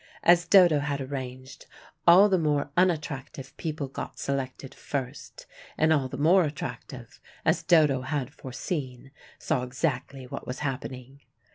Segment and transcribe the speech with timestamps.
[0.23, 1.67] As Dodo had arranged,
[2.07, 5.45] all the more unattractive people got selected first,
[5.77, 11.21] and all the more attractive, as Dodo had foreseen, saw exactly what was happening.